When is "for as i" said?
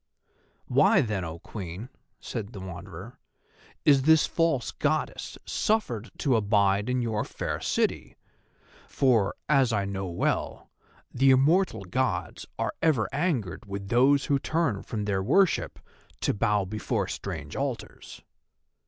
8.87-9.85